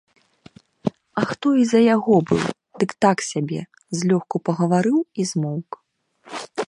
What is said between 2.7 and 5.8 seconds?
дык так сабе, злёгку пагаварыў і змоўк.